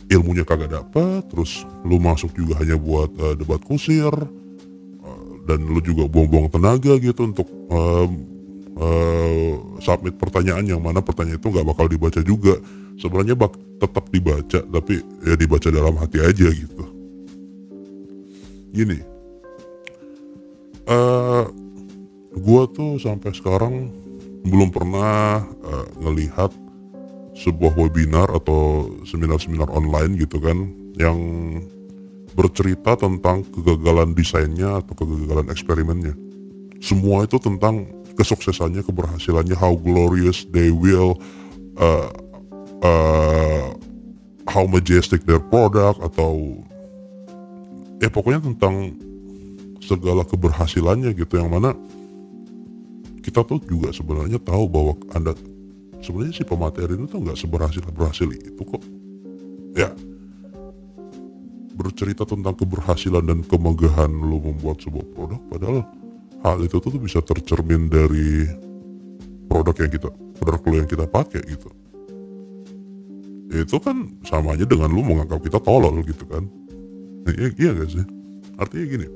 ilmunya 0.09 0.43
kagak 0.43 0.73
dapet 0.73 1.21
terus 1.29 1.63
lu 1.85 2.01
masuk 2.01 2.33
juga 2.33 2.57
hanya 2.59 2.75
buat 2.75 3.13
uh, 3.21 3.35
debat 3.37 3.61
kusir 3.61 4.09
uh, 4.11 5.29
dan 5.45 5.61
lu 5.63 5.79
juga 5.79 6.09
buang-buang 6.09 6.49
tenaga 6.49 6.97
gitu 6.97 7.29
untuk 7.29 7.47
uh, 7.69 8.09
uh, 8.81 9.53
submit 9.79 10.17
pertanyaan 10.17 10.65
yang 10.65 10.81
mana 10.81 10.99
pertanyaan 10.99 11.37
itu 11.37 11.49
nggak 11.49 11.67
bakal 11.67 11.85
dibaca 11.85 12.21
juga. 12.25 12.57
Sebenarnya 12.99 13.31
bak 13.31 13.55
tetap 13.79 14.11
dibaca 14.11 14.59
tapi 14.59 14.99
ya 15.23 15.39
dibaca 15.39 15.71
dalam 15.71 15.95
hati 15.95 16.19
aja 16.19 16.51
gitu. 16.51 16.83
Gini 18.75 19.19
uh, 20.89 21.45
gua 22.33 22.63
tuh 22.73 22.97
sampai 22.97 23.31
sekarang 23.31 23.93
belum 24.43 24.73
pernah 24.73 25.45
uh, 25.45 25.87
ngelihat 26.01 26.51
sebuah 27.39 27.71
webinar 27.79 28.27
atau 28.35 28.91
seminar-seminar 29.07 29.71
online 29.71 30.19
gitu 30.19 30.43
kan 30.43 30.67
yang 30.99 31.17
bercerita 32.35 32.99
tentang 32.99 33.47
kegagalan 33.55 34.11
desainnya 34.11 34.83
atau 34.83 34.93
kegagalan 34.93 35.47
eksperimennya. 35.47 36.13
Semua 36.83 37.23
itu 37.23 37.39
tentang 37.39 37.87
kesuksesannya, 38.15 38.83
keberhasilannya, 38.83 39.55
how 39.55 39.75
glorious 39.75 40.43
they 40.51 40.71
will, 40.71 41.15
uh, 41.79 42.11
uh, 42.83 43.71
how 44.47 44.67
majestic 44.67 45.23
their 45.23 45.39
product 45.39 45.99
atau 46.03 46.59
ya 47.99 48.07
pokoknya 48.11 48.43
tentang 48.51 48.95
segala 49.83 50.23
keberhasilannya 50.23 51.15
gitu 51.15 51.39
yang 51.39 51.51
mana 51.51 51.75
kita 53.19 53.43
tuh 53.43 53.59
juga 53.67 53.91
sebenarnya 53.91 54.39
tahu 54.39 54.65
bahwa 54.71 54.93
anda 55.11 55.35
sebenarnya 55.99 56.33
si 56.35 56.43
pemateri 56.47 56.95
itu 56.95 57.05
tuh 57.07 57.19
nggak 57.23 57.37
seberhasil 57.37 57.83
berhasil 57.91 58.27
itu 58.31 58.61
kok. 58.63 58.83
Ya. 59.75 59.91
Bercerita 61.79 62.27
tentang 62.27 62.59
keberhasilan 62.59 63.23
dan 63.23 63.39
kemegahan 63.47 64.11
lo 64.11 64.43
membuat 64.43 64.83
sebuah 64.83 65.07
produk 65.15 65.41
padahal 65.47 65.79
hal 66.43 66.57
itu 66.63 66.75
tuh 66.79 66.99
bisa 66.99 67.23
tercermin 67.23 67.87
dari 67.87 68.47
produk 69.47 69.75
yang 69.79 69.91
kita 69.91 70.09
produk 70.39 70.61
lo 70.63 70.75
yang 70.75 70.89
kita 70.89 71.05
pakai 71.07 71.41
gitu. 71.47 71.69
Itu 73.49 73.81
kan 73.81 74.05
sama 74.27 74.53
aja 74.53 74.67
dengan 74.67 74.93
lu 74.93 75.01
menganggap 75.01 75.41
kita 75.41 75.57
tolol 75.63 76.05
gitu 76.05 76.21
kan. 76.29 76.45
Iya, 77.25 77.49
iya 77.57 77.69
gak 77.73 77.89
sih? 77.89 78.05
Artinya 78.61 78.85
gini. 78.85 79.07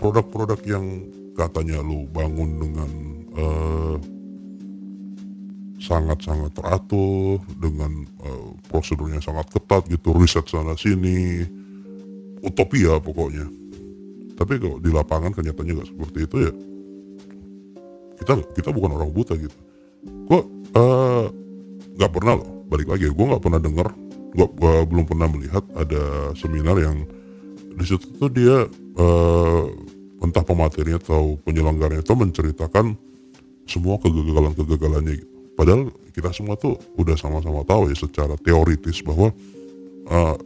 Produk-produk 0.00 0.60
yang 0.64 0.84
katanya 1.36 1.84
lu 1.84 2.08
bangun 2.08 2.50
dengan 2.56 2.90
uh, 3.36 3.96
sangat-sangat 5.76 6.56
teratur 6.56 7.40
dengan 7.60 8.04
uh, 8.24 8.56
prosedurnya 8.72 9.20
sangat 9.20 9.52
ketat 9.52 9.84
gitu 9.92 10.16
riset 10.16 10.48
sana 10.48 10.76
sini. 10.76 11.44
Utopia 12.40 13.00
pokoknya. 13.02 13.48
Tapi 14.36 14.60
kalau 14.60 14.76
di 14.78 14.90
lapangan 14.92 15.32
kenyataannya 15.32 15.74
nggak 15.80 15.90
seperti 15.90 16.18
itu 16.28 16.36
ya 16.44 16.52
kita 18.16 18.32
kita 18.56 18.68
bukan 18.72 18.96
orang 18.96 19.12
buta 19.12 19.36
gitu. 19.36 19.56
Kok 20.28 20.44
eh, 20.76 21.26
nggak 21.96 22.10
uh, 22.10 22.14
pernah 22.14 22.34
loh 22.40 22.48
balik 22.66 22.88
lagi 22.90 23.06
gue 23.08 23.26
nggak 23.30 23.42
pernah 23.42 23.60
dengar 23.62 23.88
gue 24.36 24.46
belum 24.90 25.06
pernah 25.06 25.28
melihat 25.30 25.64
ada 25.78 26.34
seminar 26.36 26.76
yang 26.76 27.06
di 27.76 27.84
situ 27.86 28.04
tuh 28.18 28.28
dia 28.28 28.68
uh, 28.98 29.64
entah 30.20 30.44
pematerinya 30.44 30.98
atau 31.00 31.38
penyelenggaranya 31.46 32.02
itu 32.02 32.12
menceritakan 32.12 32.98
semua 33.64 33.96
kegagalan-kegagalannya 34.02 35.14
gitu 35.14 35.35
Padahal 35.56 35.88
kita 36.12 36.30
semua 36.36 36.54
tuh 36.60 36.76
udah 37.00 37.16
sama-sama 37.16 37.64
tahu 37.64 37.88
ya 37.88 37.96
secara 37.96 38.36
teoritis 38.36 39.00
bahwa 39.00 39.32
uh, 40.12 40.36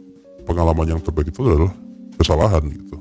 pengalaman 0.47 0.97
yang 0.97 1.01
terbaik 1.03 1.35
itu 1.35 1.43
adalah 1.43 1.75
kesalahan 2.15 2.63
gitu. 2.71 2.97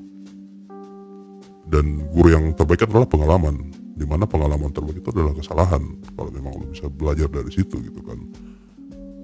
Dan 1.71 2.03
guru 2.11 2.35
yang 2.35 2.45
terbaik 2.59 2.83
adalah 2.83 3.07
pengalaman. 3.07 3.71
Di 3.95 4.03
mana 4.03 4.27
pengalaman 4.27 4.75
terbaik 4.75 4.99
itu 4.99 5.11
adalah 5.15 5.39
kesalahan. 5.39 5.83
Kalau 6.19 6.31
memang 6.35 6.59
lo 6.59 6.67
bisa 6.67 6.91
belajar 6.91 7.31
dari 7.31 7.51
situ 7.55 7.79
gitu 7.79 8.01
kan. 8.03 8.19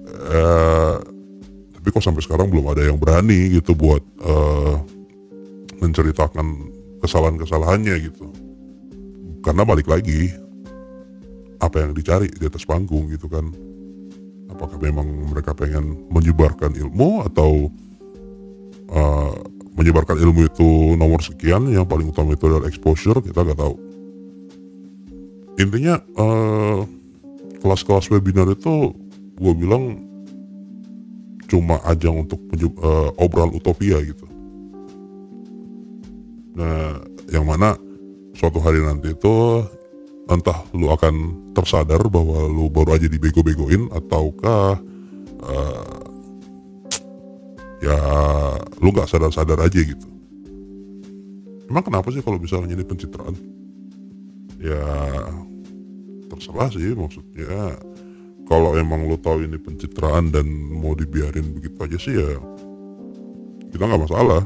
Uh, 0.07 0.95
tapi 1.75 1.87
kok 1.91 2.03
sampai 2.07 2.23
sekarang 2.23 2.47
belum 2.47 2.71
ada 2.71 2.87
yang 2.87 2.95
berani 2.95 3.51
gitu 3.51 3.75
buat 3.75 3.99
uh, 4.23 4.79
menceritakan 5.83 6.71
kesalahan-kesalahannya 7.03 7.95
gitu. 7.99 8.31
Karena 9.43 9.67
balik 9.67 9.91
lagi 9.91 10.31
apa 11.57 11.81
yang 11.81 11.91
dicari 11.93 12.29
di 12.29 12.45
atas 12.45 12.65
panggung 12.65 13.09
gitu 13.09 13.29
kan. 13.29 13.49
Apakah 14.47 14.79
memang 14.79 15.05
mereka 15.33 15.51
pengen 15.53 16.07
menyebarkan 16.09 16.73
ilmu 16.73 17.25
atau 17.27 17.69
uh, 18.89 19.35
menyebarkan 19.77 20.17
ilmu 20.17 20.49
itu 20.49 20.69
nomor 20.97 21.21
sekian 21.21 21.69
yang 21.69 21.85
paling 21.85 22.09
utama 22.09 22.33
itu 22.33 22.49
adalah 22.49 22.65
exposure 22.65 23.21
kita 23.21 23.45
nggak 23.45 23.59
tahu. 23.59 23.75
Intinya 25.57 26.01
uh, 26.17 26.85
kelas-kelas 27.61 28.09
webinar 28.13 28.49
itu 28.53 28.93
gue 29.37 29.53
bilang 29.57 30.01
cuma 31.47 31.79
ajang 31.87 32.25
untuk 32.27 32.41
uh, 32.81 33.09
obrolan 33.21 33.53
utopia 33.53 34.01
gitu. 34.01 34.25
Nah 36.57 37.01
yang 37.29 37.45
mana 37.45 37.77
suatu 38.33 38.61
hari 38.61 38.81
nanti 38.81 39.13
itu 39.13 39.65
entah 40.27 40.59
lu 40.75 40.91
akan 40.91 41.15
tersadar 41.55 42.03
bahwa 42.11 42.47
lu 42.51 42.67
baru 42.67 42.99
aja 42.99 43.07
dibego-begoin 43.07 43.87
ataukah 43.95 44.75
uh, 45.43 46.03
ya 47.79 47.99
lu 48.83 48.91
nggak 48.91 49.07
sadar-sadar 49.07 49.63
aja 49.63 49.79
gitu. 49.79 50.07
Emang 51.67 51.83
kenapa 51.83 52.11
sih 52.11 52.23
kalau 52.23 52.39
misalnya 52.39 52.75
ini 52.75 52.83
pencitraan? 52.83 53.35
Ya 54.59 54.83
terserah 56.27 56.69
sih 56.71 56.91
maksudnya. 56.95 57.79
Kalau 58.47 58.79
emang 58.79 59.03
lu 59.03 59.19
tahu 59.19 59.43
ini 59.43 59.59
pencitraan 59.59 60.31
dan 60.31 60.47
mau 60.71 60.95
dibiarin 60.95 61.51
begitu 61.51 61.77
aja 61.83 61.97
sih 61.99 62.15
ya 62.15 62.39
kita 63.71 63.83
nggak 63.83 64.03
masalah. 64.07 64.43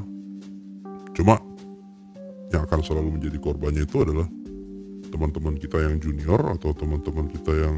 Cuma 1.13 1.37
yang 2.49 2.65
akan 2.65 2.81
selalu 2.81 3.21
menjadi 3.21 3.37
korbannya 3.37 3.85
itu 3.85 4.01
adalah 4.01 4.27
teman-teman 5.11 5.59
kita 5.59 5.77
yang 5.83 5.99
junior 5.99 6.39
atau 6.55 6.71
teman-teman 6.71 7.27
kita 7.29 7.51
yang 7.51 7.77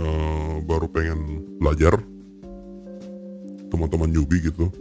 uh, 0.00 0.56
baru 0.64 0.88
pengen 0.88 1.44
belajar 1.60 2.00
teman-teman 3.68 4.08
newbie 4.08 4.40
gitu 4.40 4.72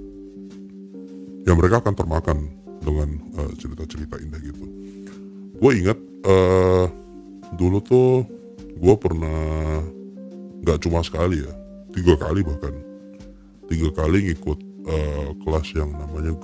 ya 1.45 1.53
mereka 1.53 1.83
akan 1.83 1.93
termakan 1.93 2.37
dengan 2.81 3.09
uh, 3.37 3.51
cerita-cerita 3.57 4.17
indah 4.21 4.41
gitu. 4.41 4.65
Gue 5.57 5.71
ingat 5.79 5.97
uh, 6.25 6.89
dulu 7.55 7.79
tuh 7.81 8.09
gue 8.75 8.95
pernah 8.99 9.81
nggak 10.65 10.81
cuma 10.83 11.05
sekali 11.05 11.45
ya 11.45 11.53
tiga 11.93 12.17
kali 12.17 12.41
bahkan. 12.41 12.73
Tiga 13.65 13.89
kali 13.93 14.29
ngikut 14.29 14.59
uh, 14.85 15.29
kelas 15.41 15.73
yang 15.73 15.89
namanya 15.97 16.37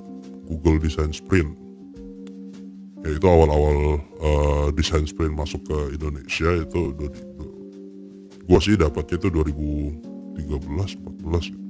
Google 0.50 0.82
Design 0.82 1.14
Sprint 1.14 1.54
ya 3.02 3.10
itu 3.18 3.26
awal-awal 3.26 3.98
uh, 4.22 4.66
desain 4.74 5.06
sprint 5.06 5.34
masuk 5.34 5.62
ke 5.66 5.78
Indonesia 5.98 6.50
itu 6.62 6.80
gue 8.42 8.60
sih 8.62 8.78
dapatnya 8.78 9.16
itu 9.18 9.28
2013 10.38 11.02
14 11.22 11.50
gitu. 11.50 11.60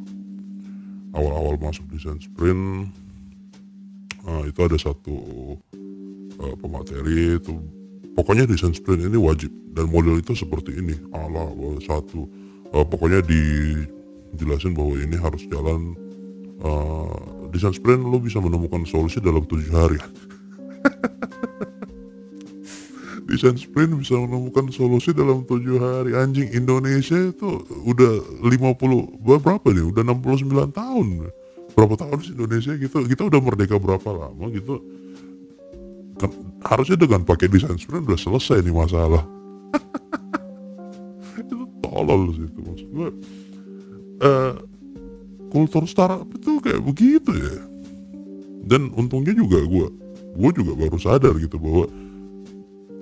awal-awal 1.16 1.56
masuk 1.60 1.84
desain 1.92 2.20
sprint 2.20 2.92
uh, 4.26 4.44
itu 4.46 4.60
ada 4.62 4.76
satu 4.78 5.14
uh, 6.42 6.54
pemateri 6.58 7.38
itu. 7.38 7.54
Pokoknya 8.12 8.44
desain 8.44 8.76
sprint 8.76 9.08
ini 9.08 9.16
wajib 9.16 9.48
dan 9.72 9.88
model 9.88 10.20
itu 10.20 10.36
seperti 10.36 10.76
ini 10.76 10.94
ala 11.16 11.48
satu. 11.80 12.28
Uh, 12.72 12.84
pokoknya 12.84 13.24
dijelasin 13.24 14.72
bahwa 14.72 14.96
ini 15.00 15.16
harus 15.16 15.44
jalan 15.48 15.96
uh, 16.64 17.48
desain 17.52 17.72
sprint 17.72 18.00
lo 18.04 18.20
bisa 18.20 18.40
menemukan 18.40 18.84
solusi 18.88 19.20
dalam 19.20 19.44
tujuh 19.44 19.72
hari 19.72 20.00
desain 23.32 23.56
sprint 23.56 23.96
bisa 23.96 24.12
menemukan 24.20 24.68
solusi 24.68 25.16
dalam 25.16 25.48
tujuh 25.48 25.80
hari. 25.80 26.12
Anjing 26.12 26.52
Indonesia 26.52 27.16
itu 27.16 27.64
udah 27.88 28.44
50 28.44 28.76
berapa 29.24 29.66
nih? 29.72 29.84
Udah 29.88 30.04
69 30.04 30.68
tahun. 30.76 31.32
Berapa 31.72 31.94
tahun 31.96 32.18
sih 32.20 32.36
Indonesia 32.36 32.76
gitu? 32.76 33.00
Kita 33.08 33.32
udah 33.32 33.40
merdeka 33.40 33.80
berapa 33.80 34.04
lama 34.12 34.52
gitu? 34.52 34.84
Kan, 36.20 36.28
harusnya 36.60 37.00
dengan 37.00 37.24
pakai 37.24 37.48
desain 37.48 37.80
sprint 37.80 38.04
udah 38.04 38.20
selesai 38.20 38.60
nih 38.60 38.76
masalah. 38.76 39.24
Itu 41.40 41.64
tolol 41.80 42.36
sih 42.36 42.44
itu 42.44 42.60
maksud 42.60 42.88
gue 42.92 43.08
uh, 44.20 44.54
kultur 45.48 45.88
startup 45.88 46.28
itu 46.28 46.60
kayak 46.60 46.84
begitu 46.84 47.32
ya. 47.32 47.56
Dan 48.68 48.92
untungnya 48.92 49.32
juga 49.32 49.64
gue 49.64 49.88
gue 50.32 50.50
juga 50.56 50.72
baru 50.76 50.96
sadar 51.00 51.34
gitu 51.40 51.56
bahwa 51.56 51.88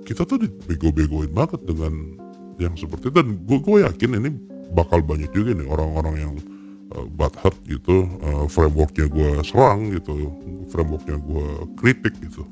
kita 0.05 0.25
tuh 0.25 0.41
dibego-begoin 0.41 1.31
banget 1.31 1.61
dengan 1.65 2.17
yang 2.57 2.73
seperti 2.77 3.09
itu. 3.09 3.15
Dan 3.15 3.27
gue 3.45 3.59
gue 3.61 3.77
yakin 3.85 4.11
ini 4.21 4.29
bakal 4.71 5.03
banyak 5.03 5.29
juga 5.35 5.57
nih 5.57 5.67
orang-orang 5.67 6.15
yang 6.19 6.33
uh, 6.95 7.29
heart 7.41 7.57
gitu 7.67 8.07
uh, 8.23 8.45
frameworknya 8.47 9.07
gue 9.11 9.29
serang 9.43 9.91
gitu 9.91 10.31
frameworknya 10.71 11.17
gue 11.19 11.45
kritik 11.79 12.13
gitu. 12.23 12.43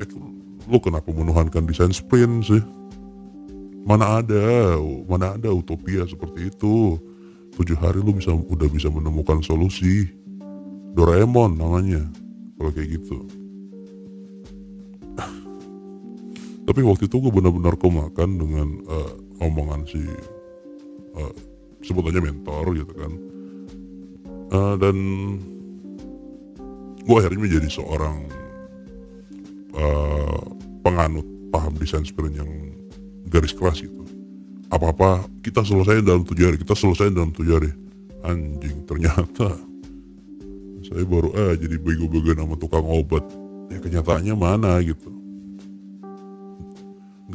Itu 0.00 0.16
lo 0.66 0.78
kenapa 0.82 1.08
menuhankan 1.14 1.66
desain 1.66 1.94
sprint 1.94 2.50
sih? 2.50 2.62
Mana 3.86 4.18
ada 4.18 4.76
mana 5.06 5.38
ada 5.38 5.50
utopia 5.54 6.02
seperti 6.06 6.50
itu? 6.50 6.98
Tujuh 7.56 7.78
hari 7.78 8.02
lu 8.02 8.12
bisa 8.12 8.34
udah 8.34 8.68
bisa 8.68 8.90
menemukan 8.90 9.40
solusi. 9.40 10.10
Doraemon 10.96 11.60
namanya 11.60 12.02
kalau 12.56 12.72
kayak 12.72 12.98
gitu 12.98 13.45
tapi 16.66 16.82
waktu 16.82 17.06
itu 17.06 17.22
gue 17.22 17.30
benar-benar 17.30 17.78
kemakan 17.78 18.30
dengan 18.42 18.68
uh, 18.90 19.14
omongan 19.38 19.86
si 19.86 20.02
uh, 21.14 21.32
sebutannya 21.86 22.26
mentor 22.26 22.74
gitu 22.74 22.92
kan. 22.98 23.12
Uh, 24.50 24.74
dan 24.74 24.96
gue 27.06 27.16
akhirnya 27.22 27.38
menjadi 27.38 27.68
seorang 27.70 28.26
uh, 29.78 30.42
penganut 30.82 31.26
paham 31.54 31.78
desain 31.78 32.02
sprint 32.02 32.34
yang 32.34 32.50
garis 33.30 33.54
keras 33.54 33.78
gitu. 33.78 34.02
Apa-apa 34.66 35.22
kita 35.46 35.62
selesai 35.62 36.02
dalam 36.02 36.26
tujuh 36.26 36.50
hari 36.50 36.58
kita 36.58 36.74
selesai 36.74 37.14
dalam 37.14 37.30
tujuh 37.30 37.62
hari. 37.62 37.70
Anjing 38.26 38.82
ternyata 38.90 39.54
saya 40.82 41.06
baru 41.06 41.30
eh 41.30 41.54
jadi 41.62 41.78
bego-bego 41.78 42.34
nama 42.34 42.58
tukang 42.58 42.82
obat. 42.82 43.22
Ya 43.70 43.78
kenyataannya 43.78 44.34
mana 44.34 44.82
gitu 44.82 45.25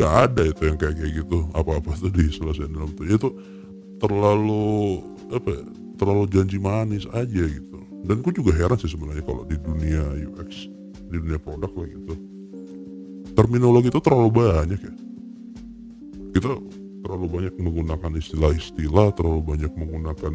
nggak 0.01 0.15
ada 0.33 0.41
itu 0.49 0.61
yang 0.65 0.77
kayak 0.81 0.97
kayak 0.97 1.13
gitu. 1.21 1.37
Apa-apa 1.53 1.93
tuh 2.01 2.09
diselesaikan 2.09 2.73
dalam 2.73 2.91
tujuh 2.97 3.15
itu 3.21 3.29
terlalu 4.01 5.05
apa 5.29 5.49
ya, 5.53 5.63
terlalu 6.01 6.25
janji 6.33 6.57
manis 6.57 7.05
aja 7.13 7.43
gitu. 7.45 7.77
Dan 8.01 8.25
gue 8.25 8.33
juga 8.33 8.57
heran 8.57 8.81
sih 8.81 8.89
sebenarnya 8.89 9.21
kalau 9.21 9.45
di 9.45 9.61
dunia 9.61 10.01
UX 10.25 10.65
di 11.05 11.17
dunia 11.21 11.37
produk 11.37 11.69
lah 11.69 11.85
gitu. 11.85 12.13
Terminologi 13.37 13.93
itu 13.93 14.01
terlalu 14.01 14.29
banyak 14.33 14.81
ya. 14.81 14.93
Kita 16.33 16.49
terlalu 17.05 17.25
banyak 17.29 17.53
menggunakan 17.61 18.11
istilah-istilah 18.17 19.13
terlalu 19.13 19.41
banyak 19.45 19.71
menggunakan 19.77 20.33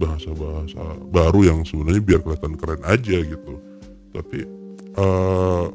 bahasa-bahasa 0.00 0.80
baru 1.12 1.40
yang 1.44 1.60
sebenarnya 1.62 2.02
biar 2.02 2.20
kelihatan 2.24 2.56
keren 2.56 2.82
aja 2.88 3.20
gitu. 3.20 3.52
Tapi 4.16 4.38
uh, 4.96 5.68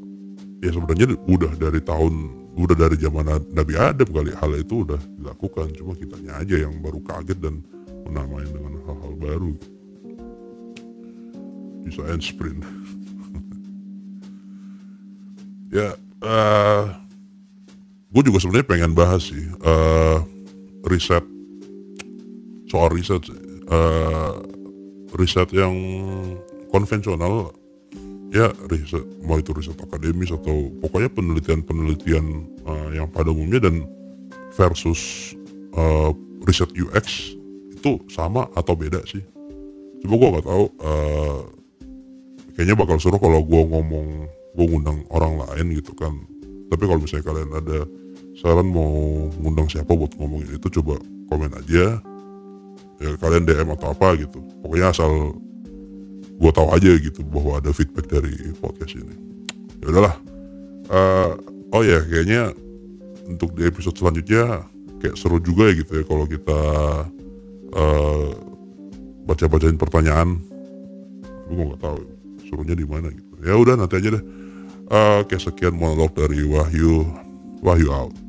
ya 0.66 0.72
sebenarnya 0.74 1.14
udah 1.30 1.54
dari 1.56 1.80
tahun 1.86 2.39
udah 2.58 2.76
dari 2.76 2.98
zaman 2.98 3.26
Nabi 3.54 3.74
Adam 3.78 4.10
kali 4.10 4.32
hal 4.34 4.52
itu 4.58 4.88
udah 4.88 5.00
dilakukan. 5.20 5.74
Cuma 5.78 5.94
kitanya 5.94 6.42
aja 6.42 6.56
yang 6.58 6.80
baru 6.82 7.00
kaget 7.04 7.38
dan 7.38 7.62
menamai 8.10 8.46
dengan 8.50 8.80
hal-hal 8.88 9.14
baru. 9.20 9.54
Desain 11.86 12.22
sprint. 12.22 12.62
Ya 15.70 15.94
uh, 16.26 16.26
eh, 16.26 16.84
gue 18.10 18.24
juga 18.26 18.42
sebenarnya 18.42 18.66
pengen 18.66 18.98
bahas 18.98 19.30
sih 19.30 19.46
uh, 19.62 20.18
riset. 20.90 21.22
Soal 22.66 22.90
riset 22.90 23.22
uh, 23.70 24.34
riset 25.14 25.46
yang 25.54 25.78
konvensional 26.74 27.54
ya 28.30 28.54
riset 28.70 29.06
mau 29.26 29.42
itu 29.42 29.50
riset 29.54 29.78
akademis 29.82 30.30
atau 30.30 30.70
pokoknya 30.82 31.10
penelitian-penelitian 31.14 32.26
uh, 32.66 32.90
yang 32.94 33.10
pada 33.10 33.34
umumnya 33.34 33.70
dan 33.70 33.86
versus 34.54 35.34
uh, 35.74 36.14
riset 36.46 36.70
UX 36.78 37.34
itu 37.74 37.98
sama 38.12 38.46
atau 38.54 38.78
beda 38.78 39.02
sih? 39.10 39.22
Coba 40.06 40.14
gue 40.16 40.30
nggak 40.38 40.48
tahu 40.48 40.66
uh, 40.86 41.42
kayaknya 42.54 42.76
bakal 42.78 42.98
seru 43.02 43.18
kalau 43.18 43.42
gue 43.42 43.62
ngomong 43.66 44.08
gue 44.56 44.66
ngundang 44.66 45.00
orang 45.10 45.40
lain 45.40 45.80
gitu 45.80 45.96
kan. 45.98 46.14
Tapi 46.70 46.84
kalau 46.86 47.02
misalnya 47.02 47.26
kalian 47.26 47.52
ada 47.56 47.80
saran 48.38 48.70
mau 48.70 49.26
ngundang 49.42 49.68
siapa 49.68 49.90
buat 49.90 50.14
ngomongin 50.16 50.54
itu 50.54 50.68
coba 50.80 51.02
komen 51.34 51.52
aja. 51.56 51.98
Ya 53.00 53.10
kalian 53.16 53.48
DM 53.48 53.74
atau 53.74 53.96
apa 53.96 54.20
gitu. 54.20 54.44
Pokoknya 54.60 54.92
asal 54.92 55.40
gue 56.40 56.52
tahu 56.56 56.68
aja 56.72 56.92
gitu 56.96 57.22
bahwa 57.28 57.60
ada 57.60 57.76
feedback 57.76 58.08
dari 58.08 58.34
podcast 58.58 58.96
ini. 58.96 59.16
Ya 59.84 59.88
udahlah. 59.92 60.16
Uh, 60.90 61.32
oh 61.76 61.84
ya 61.84 62.00
kayaknya 62.08 62.56
untuk 63.28 63.54
di 63.54 63.68
episode 63.68 64.00
selanjutnya 64.00 64.66
kayak 65.04 65.20
seru 65.20 65.38
juga 65.38 65.70
ya 65.70 65.74
gitu 65.84 66.02
ya 66.02 66.04
kalau 66.08 66.26
kita 66.26 66.60
uh, 67.76 68.28
baca-bacain 69.28 69.76
pertanyaan. 69.76 70.40
Gue 71.52 71.64
nggak 71.76 71.82
tahu 71.84 71.98
suruhnya 72.48 72.76
di 72.80 72.88
mana 72.88 73.12
gitu. 73.12 73.34
Ya 73.44 73.60
udah 73.60 73.76
nanti 73.76 74.00
aja 74.00 74.16
deh. 74.16 74.24
Uh, 74.90 75.22
kayak 75.28 75.44
sekian 75.44 75.76
monolog 75.76 76.16
dari 76.16 76.42
Wahyu. 76.48 77.04
Wahyu 77.60 77.92
out 77.92 78.29